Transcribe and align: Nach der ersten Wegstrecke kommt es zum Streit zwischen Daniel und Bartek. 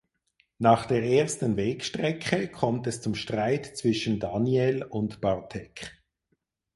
Nach 0.57 0.87
der 0.87 1.03
ersten 1.03 1.57
Wegstrecke 1.57 2.47
kommt 2.47 2.87
es 2.87 3.03
zum 3.03 3.13
Streit 3.13 3.67
zwischen 3.77 4.19
Daniel 4.19 4.81
und 4.83 5.21
Bartek. 5.21 5.91